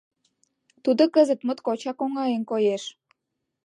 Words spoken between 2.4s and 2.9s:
коеш.